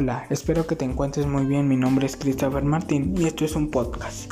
[0.00, 1.66] Hola, espero que te encuentres muy bien.
[1.66, 4.30] Mi nombre es Christopher Martín y esto es un podcast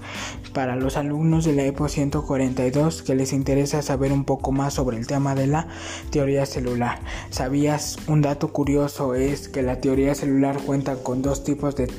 [0.52, 4.96] para los alumnos de la EPO 142 que les interesa saber un poco más sobre
[4.96, 5.66] el tema de la
[6.10, 7.00] teoría celular.
[7.30, 7.98] ¿Sabías?
[8.06, 11.90] Un dato curioso es que la teoría celular cuenta con dos tipos de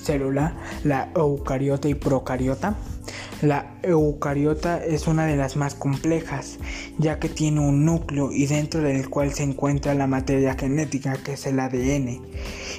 [0.00, 0.54] célula,
[0.84, 2.76] la eucariota y procariota.
[3.42, 6.58] La eucariota es una de las más complejas,
[6.98, 11.34] ya que tiene un núcleo y dentro del cual se encuentra la materia genética, que
[11.34, 12.20] es el ADN,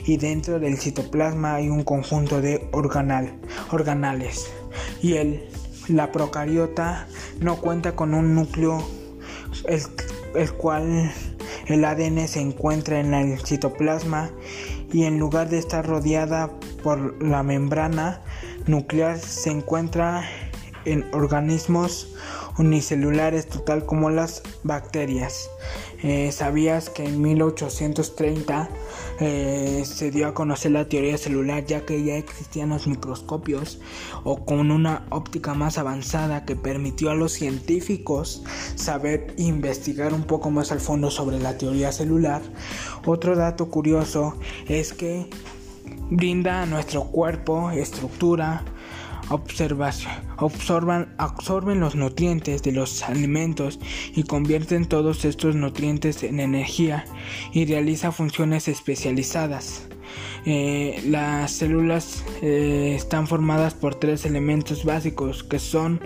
[0.06, 3.34] y dentro del citoplasma hay un conjunto de organal,
[3.72, 4.52] organales.
[5.02, 5.50] Y el,
[5.88, 7.08] la procariota
[7.40, 8.86] no cuenta con un núcleo,
[9.66, 9.82] el,
[10.36, 11.12] el cual
[11.68, 14.32] el ADN se encuentra en el citoplasma
[14.92, 16.52] y en lugar de estar rodeada
[16.84, 18.22] por la membrana
[18.66, 20.24] nuclear se encuentra
[20.86, 22.16] en organismos
[22.60, 25.50] unicelulares total como las bacterias.
[26.04, 28.70] Eh, ¿Sabías que en 1830
[29.20, 33.80] eh, se dio a conocer la teoría celular ya que ya existían los microscopios
[34.24, 38.44] o con una óptica más avanzada que permitió a los científicos
[38.76, 42.42] saber investigar un poco más al fondo sobre la teoría celular?
[43.06, 44.36] Otro dato curioso
[44.68, 45.30] es que
[46.10, 48.64] brinda a nuestro cuerpo estructura,
[49.30, 53.80] absorban, absorben los nutrientes de los alimentos
[54.16, 57.06] y convierten todos estos nutrientes en energía
[57.54, 59.88] y realiza funciones especializadas.
[60.46, 66.00] Eh, las células eh, están formadas por tres elementos básicos que son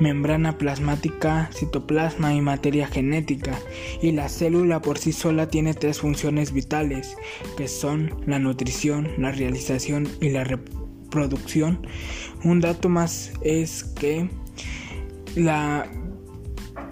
[0.00, 3.58] membrana plasmática, citoplasma y materia genética.
[4.00, 7.16] Y la célula por sí sola tiene tres funciones vitales
[7.56, 10.91] que son la nutrición, la realización y la reproducción.
[12.44, 14.28] Un dato más es que
[15.36, 15.86] la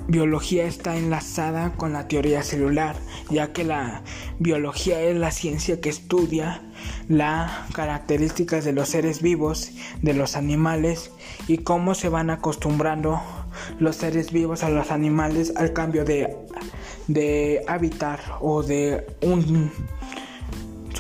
[0.09, 2.97] biología está enlazada con la teoría celular,
[3.31, 4.03] ya que la
[4.39, 6.63] biología es la ciencia que estudia
[7.09, 9.73] las características de los seres vivos,
[10.03, 11.13] de los animales
[11.47, 13.21] y cómo se van acostumbrando
[13.79, 16.37] los seres vivos a los animales al cambio de,
[17.07, 19.71] de hábitat o de un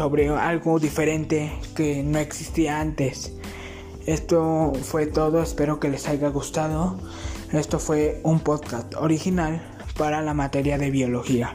[0.01, 3.35] sobre algo diferente que no existía antes.
[4.07, 6.99] Esto fue todo, espero que les haya gustado.
[7.53, 9.61] Esto fue un podcast original
[9.99, 11.55] para la materia de biología.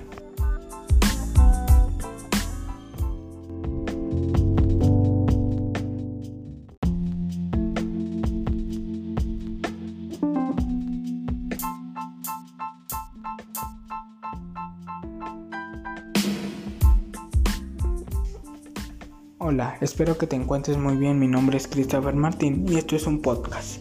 [19.47, 21.19] Hola, espero que te encuentres muy bien.
[21.19, 23.79] Mi nombre es Christopher Martín y esto es un podcast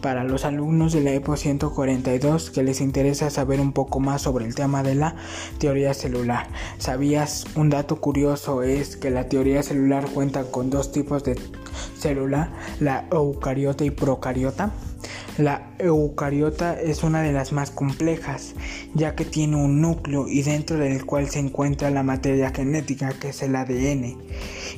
[0.00, 4.44] para los alumnos de la EPO 142 que les interesa saber un poco más sobre
[4.46, 5.16] el tema de la
[5.58, 6.46] teoría celular.
[6.78, 7.44] ¿Sabías?
[7.56, 11.36] Un dato curioso es que la teoría celular cuenta con dos tipos de
[11.98, 14.70] célula, la eucariota y procariota.
[15.40, 18.54] La eucariota es una de las más complejas,
[18.92, 23.30] ya que tiene un núcleo y dentro del cual se encuentra la materia genética, que
[23.30, 24.18] es el ADN,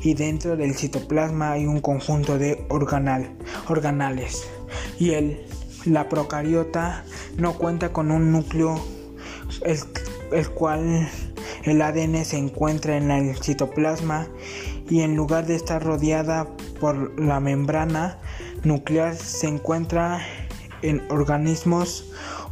[0.05, 3.33] y dentro del citoplasma hay un conjunto de organal,
[3.69, 4.47] organales.
[5.01, 5.45] Y el,
[5.85, 7.05] la procariota
[7.37, 8.81] no cuenta con un núcleo,
[9.65, 9.81] el,
[10.31, 11.09] el cual
[11.65, 14.29] el ADN se encuentra en el citoplasma
[14.89, 16.47] y en lugar de estar rodeada
[16.79, 18.21] por la membrana
[18.65, 20.21] nuclear se encuentra
[20.83, 22.05] en organismos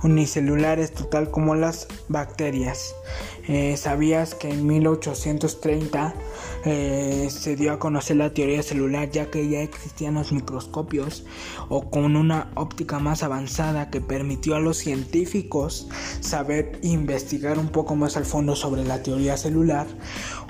[0.03, 2.95] unicelulares total como las bacterias.
[3.49, 6.15] Eh, ¿Sabías que en 1830
[6.65, 11.25] eh, se dio a conocer la teoría celular ya que ya existían los microscopios
[11.69, 15.89] o con una óptica más avanzada que permitió a los científicos
[16.21, 19.87] saber investigar un poco más al fondo sobre la teoría celular?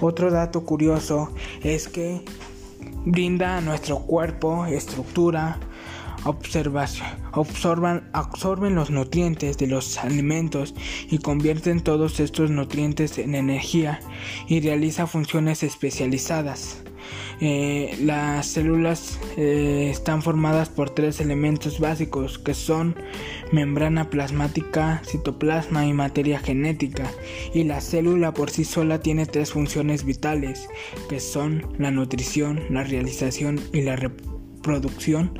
[0.01, 2.25] Otro dato curioso es que
[3.05, 5.59] brinda a nuestro cuerpo estructura,
[6.25, 10.75] absorban, absorben los nutrientes de los alimentos
[11.11, 14.01] y convierten todos estos nutrientes en energía
[14.49, 16.83] y realiza funciones especializadas.
[17.41, 22.95] Eh, las células eh, están formadas por tres elementos básicos que son
[23.51, 27.11] membrana plasmática, citoplasma y materia genética
[27.55, 30.69] y la célula por sí sola tiene tres funciones vitales
[31.09, 34.30] que son la nutrición, la realización y la reproducción
[34.63, 35.39] producción.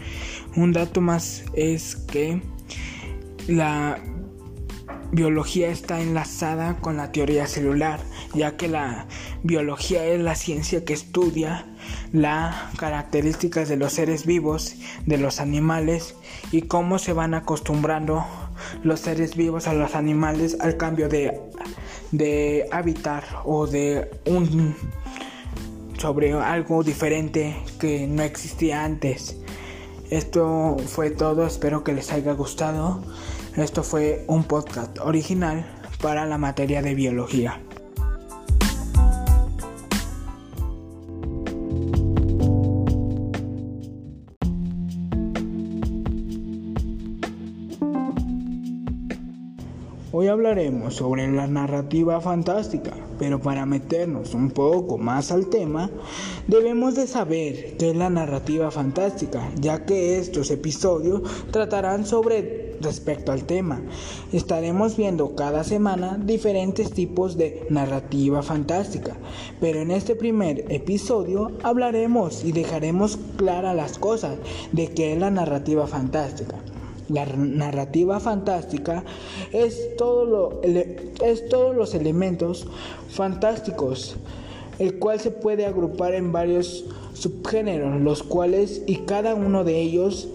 [0.57, 2.43] Un dato más es que
[3.47, 3.99] la
[5.13, 8.01] biología está enlazada con la teoría celular,
[8.35, 9.07] ya que la
[9.43, 11.67] biología es la ciencia que estudia
[12.13, 14.77] las características de los seres vivos,
[15.07, 16.15] de los animales
[16.53, 18.25] y cómo se van acostumbrando
[18.83, 21.41] los seres vivos a los animales al cambio de,
[22.13, 24.75] de hábitat o de un
[26.01, 29.37] sobre algo diferente que no existía antes.
[30.09, 33.03] Esto fue todo, espero que les haya gustado.
[33.57, 35.67] Esto fue un podcast original
[36.01, 37.61] para la materia de biología.
[50.13, 55.89] Hoy hablaremos sobre la narrativa fantástica, pero para meternos un poco más al tema,
[56.49, 61.23] debemos de saber qué es la narrativa fantástica, ya que estos episodios
[61.53, 63.83] tratarán sobre respecto al tema.
[64.33, 69.17] Estaremos viendo cada semana diferentes tipos de narrativa fantástica,
[69.61, 74.39] pero en este primer episodio hablaremos y dejaremos claras las cosas
[74.73, 76.57] de qué es la narrativa fantástica.
[77.11, 79.05] La narrativa fantástica
[79.53, 82.67] es, todo lo, es todos los elementos
[83.09, 84.17] fantásticos,
[84.79, 86.85] el cual se puede agrupar en varios
[87.15, 90.29] subgéneros, los cuales y cada uno de ellos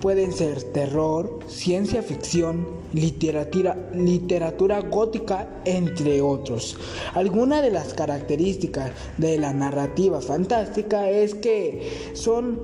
[0.00, 6.76] pueden ser terror, ciencia ficción, literatura, literatura gótica, entre otros.
[7.14, 12.60] Alguna de las características de la narrativa fantástica es que son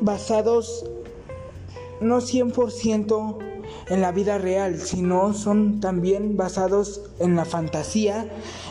[0.00, 0.84] basados
[2.00, 3.38] no 100%
[3.88, 8.28] en la vida real, sino son también basados en la fantasía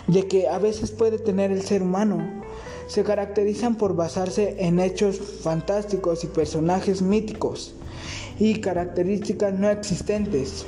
[0.08, 2.44] de que a veces puede tener el ser humano.
[2.88, 7.76] Se caracterizan por basarse en hechos fantásticos y personajes míticos
[8.40, 10.66] y características no existentes.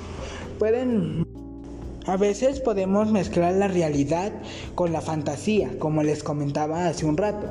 [0.59, 1.25] Pueden
[2.07, 4.31] a veces podemos mezclar la realidad
[4.73, 7.47] con la fantasía, como les comentaba hace un rato.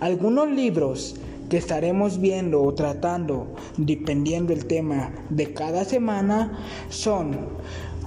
[0.00, 1.16] Algunos libros
[1.52, 3.46] que estaremos viendo o tratando,
[3.76, 6.58] dependiendo el tema de cada semana,
[6.88, 7.36] son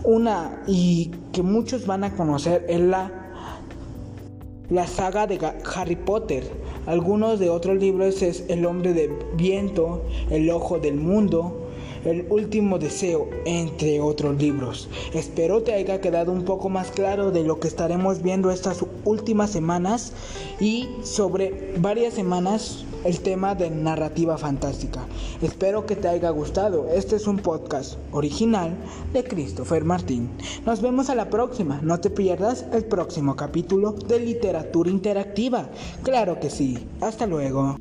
[0.03, 3.12] una y que muchos van a conocer es la,
[4.71, 5.39] la saga de
[5.75, 6.44] Harry Potter.
[6.88, 10.01] Algunos de otros libros es El hombre de viento,
[10.31, 11.64] El ojo del mundo,
[12.06, 14.90] el último deseo, entre otros libros.
[15.13, 19.50] Espero te haya quedado un poco más claro de lo que estaremos viendo estas últimas
[19.50, 20.13] semanas
[20.60, 25.06] y sobre varias semanas el tema de narrativa fantástica.
[25.42, 26.90] Espero que te haya gustado.
[26.90, 28.75] Este es un podcast original
[29.13, 30.30] de Christopher Martín.
[30.66, 31.80] Nos vemos a la próxima.
[31.84, 35.69] No te pierdas el próximo capítulo de literatura interactiva.
[36.04, 36.88] Claro que sí.
[37.00, 37.78] Hasta luego.